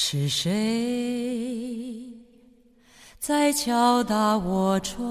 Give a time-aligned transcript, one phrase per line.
[0.00, 2.08] 是谁
[3.18, 5.02] 在敲打我窗？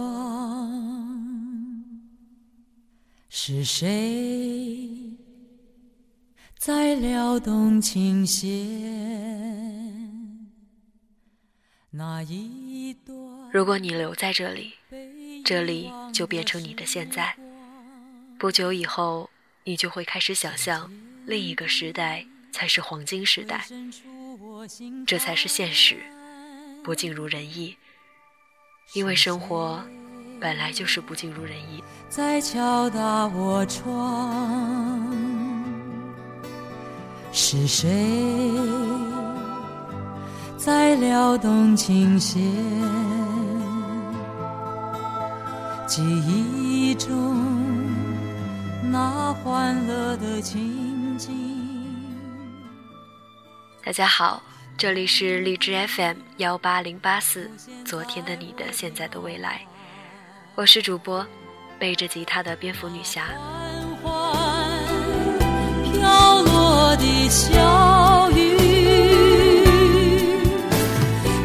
[3.28, 5.18] 是谁
[6.58, 8.48] 在撩动琴弦？
[11.90, 13.18] 那一段
[13.52, 14.74] 如果你留在这里，
[15.44, 17.36] 这里就变成你的现在。
[18.40, 19.30] 不久以后，
[19.66, 20.90] 你就会开始想象，
[21.26, 23.68] 另一个时代才是黄金时代，
[25.06, 25.98] 这才是现实，
[26.84, 27.78] 不尽如人意。
[28.94, 29.82] 因为生活
[30.40, 31.84] 本来就是不尽如人意。
[32.10, 35.10] 在敲打我窗，
[37.32, 38.52] 是谁
[40.58, 42.42] 在撩动琴弦？
[45.88, 47.38] 记忆中
[48.92, 51.36] 那欢乐的情景。
[53.84, 54.44] 大家好，
[54.78, 57.50] 这里是荔枝 FM 幺八零八四，
[57.84, 59.62] 昨天的你的，现在的未来，
[60.54, 61.26] 我是主播
[61.80, 63.26] 背着吉他的蝙蝠女侠。
[65.92, 69.66] 飘落的小雨，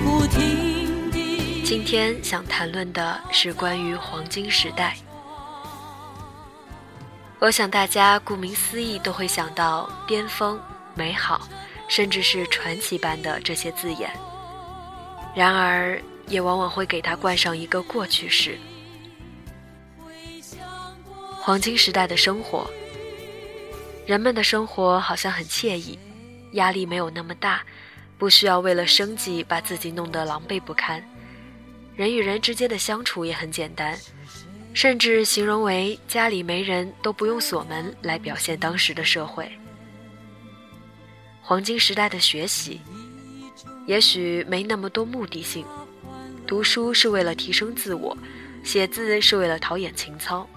[0.05, 1.63] 不停地。
[1.65, 4.95] 今天想谈论的是关于黄金时代。
[7.39, 10.61] 我想大家顾名思义都会想到巅峰、
[10.95, 11.41] 美好，
[11.93, 14.11] 甚至是传奇般的这些字眼。
[15.37, 18.59] 然而，也往往会给它冠上一个过去式。
[21.39, 22.67] 黄金时代的生活，
[24.07, 25.99] 人们的生活好像很惬意，
[26.53, 27.63] 压力没有那么大，
[28.17, 31.07] 不需要为了生计把自己弄得狼狈不堪。
[31.95, 33.99] 人与人之间的相处也很简单，
[34.73, 39.47] 甚至形容为家里没人都不用锁门来表现当时的社会。
[41.45, 42.81] 黄金时代的学习，
[43.87, 45.67] 也许没那么多目的性，
[46.47, 48.17] 读书是为了提升自我，
[48.63, 50.49] 写字是为了陶冶情操。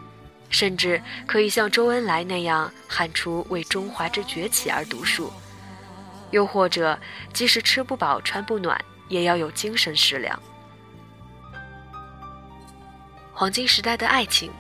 [0.52, 5.30] 甚至可以像周恩来那样喊出“为中华之崛起而读书”，
[6.32, 6.98] 又或者
[7.34, 8.80] 即使吃不饱穿不暖，
[9.10, 10.40] 也要有精神食粮。
[13.34, 14.52] 黄金时代的爱情，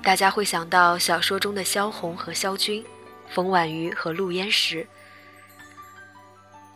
[0.00, 2.82] 大家会想到小说中的萧红和萧军，
[3.28, 4.86] 冯婉瑜和陆焉识。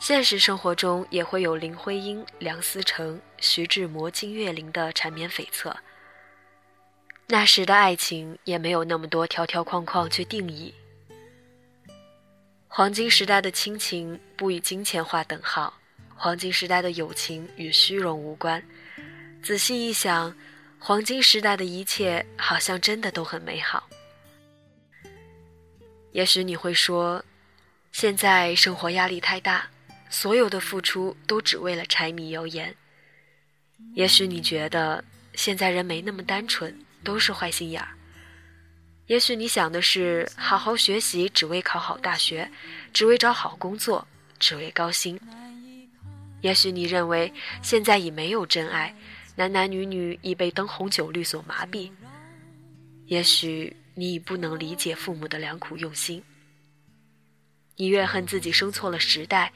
[0.03, 5.73] 现实生活中也会有林徽因、梁思成、徐志摩、金岳霖的缠绵悱恻。
[7.29, 10.75] 那时的爱情也没有那么多条条框框去定义。
[12.67, 15.73] 黄金时代的亲情不与金钱划等号，
[16.17, 18.61] 黄金时代的友情与虚荣无关。
[19.41, 20.37] 仔细一想，
[20.81, 23.89] 黄金时代的一切好像真的都很美好。
[26.11, 27.25] 也许你会说，
[27.93, 29.71] 现在生活压力太大，
[30.13, 32.73] 所有的付出都只为了柴米油盐。
[33.95, 35.03] 也许你觉得
[35.35, 36.79] 现在人没那么单纯。
[37.05, 37.89] 都是坏心眼儿。
[39.09, 42.49] 也许你想的是好好学习，只为考好大学，
[42.93, 44.07] 只为找好工作，
[44.39, 45.19] 只为高薪。
[46.43, 48.95] 也许你认为现在已没有真爱，
[49.35, 51.91] 男男女女已被灯红酒绿所麻痹。
[53.07, 56.23] 也许你已不能理解父母的良苦用心。
[57.83, 59.53] 你怨恨自己生错了时代，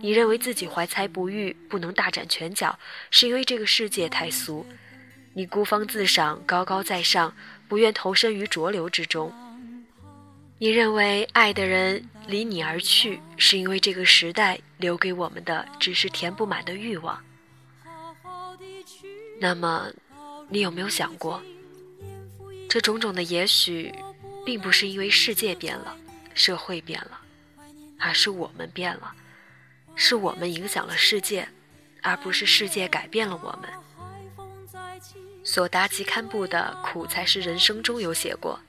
[0.00, 2.76] 你认为自己怀才不遇，不能大展拳脚，
[3.08, 4.66] 是因为这个世界太俗。
[5.32, 7.32] 你孤芳自赏，高高在上，
[7.68, 9.32] 不愿投身于浊流之中。
[10.58, 17.22] 你认为爱的人离你而去，是因为这个时代留给我们的只是填不满的欲望。
[19.40, 19.86] 那么，
[20.48, 21.40] 你有没有想过，
[22.68, 23.94] 这种种的也许，
[24.44, 25.96] 并不是因为世界变了，
[26.34, 27.20] 社会变了，
[27.98, 29.14] 而是我们变了，
[29.94, 31.48] 是我们影响了世界，
[32.02, 33.70] 而不是世界改变了我们。
[35.44, 38.60] 索达吉堪布的《苦才是人生》中有写过，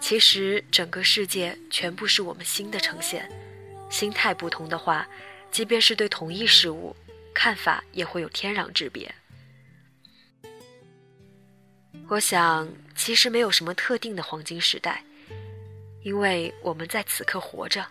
[0.00, 3.30] 其实整个世界全部是我们心的呈现，
[3.88, 5.08] 心态不同的话，
[5.50, 6.94] 即便是对同一事物，
[7.34, 9.14] 看法也会有天壤之别。
[12.08, 15.02] 我想，其实没有什么特定的黄金时代，
[16.02, 17.86] 因为我们在此刻活着，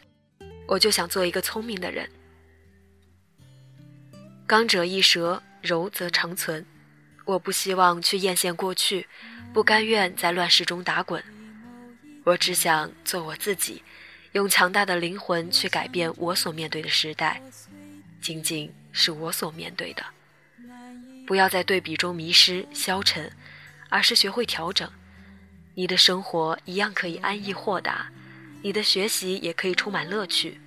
[0.69, 2.07] 我就想做一个聪明的人。
[4.45, 6.63] 刚者易折，柔则长存。
[7.25, 9.07] 我不希望去艳羡过去，
[9.51, 11.23] 不甘愿在乱世中打滚。
[12.23, 13.81] 我只想做我自己，
[14.33, 17.41] 用强大的灵魂去改变我所面对的时代，
[18.21, 20.05] 仅仅是我所面对的。
[21.25, 23.31] 不要在对比中迷失消沉，
[23.89, 24.87] 而是学会调整。
[25.73, 28.11] 你的生活一样可以安逸豁达，
[28.61, 30.59] 你的学习也可以充满乐趣，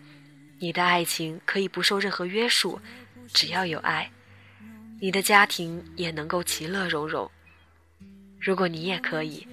[0.59, 2.81] 你的爱情可以不受任何约束，
[3.33, 4.11] 只要有爱，
[4.99, 7.31] 你的家庭也能够其乐融融。
[8.41, 9.47] 如果你也可以，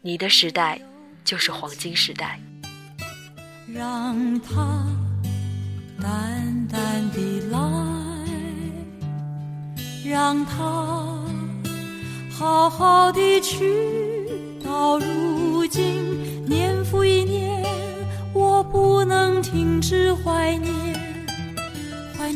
[0.00, 0.80] 你的时代
[1.24, 2.40] 就是黄金时代。
[3.70, 4.86] 让它
[6.00, 7.58] 淡淡的来，
[10.10, 10.54] 让它
[12.30, 13.62] 好好的去。
[14.64, 16.07] 到如今，